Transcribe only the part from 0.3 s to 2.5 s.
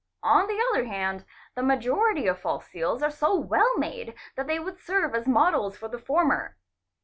the other hand the majority of